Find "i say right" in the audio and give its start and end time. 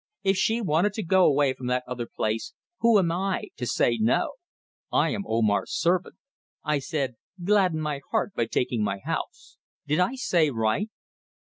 9.99-10.89